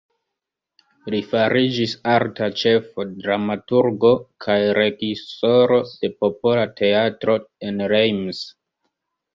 Li 1.13 1.19
fariĝis 1.33 1.93
arta 2.13 2.47
ĉefo, 2.63 3.05
dramaturgo 3.25 4.13
kaj 4.47 4.59
reĝisoro 4.81 5.81
de 5.95 6.13
Popola 6.21 6.69
teatro 6.83 7.39
en 7.71 7.89
Reims. 7.97 8.47